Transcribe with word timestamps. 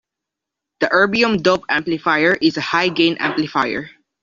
The 0.79 0.87
erbium 0.87 1.43
doped 1.43 1.65
amplifier 1.69 2.33
is 2.33 2.57
a 2.57 2.61
high 2.61 2.89
gain 2.89 3.17
amplifier. 3.19 3.91